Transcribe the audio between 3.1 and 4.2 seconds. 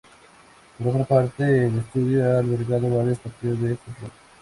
partidos de fútbol.